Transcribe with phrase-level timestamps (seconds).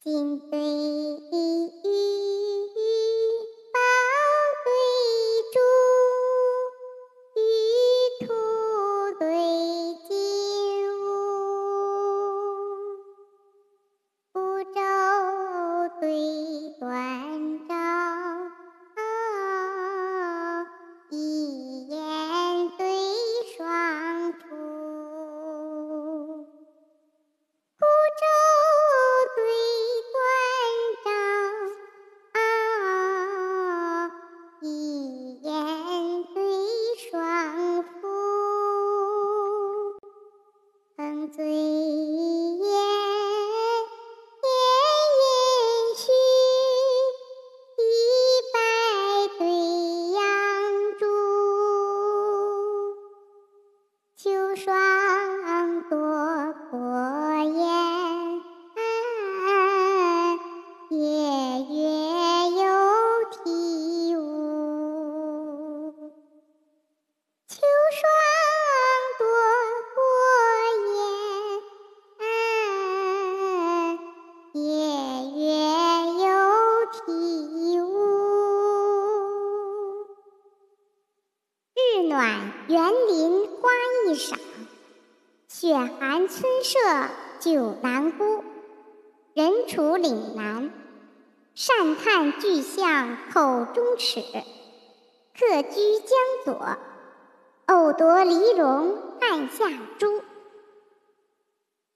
[0.00, 0.77] 金堆
[82.08, 83.68] 暖园林花
[84.06, 84.38] 一赏，
[85.46, 86.78] 雪寒村舍
[87.38, 88.42] 酒难沽。
[89.34, 90.70] 人处岭南，
[91.54, 94.22] 善叹巨象口中齿；
[95.38, 96.78] 客居江左，
[97.66, 100.17] 偶得离戎按下珠。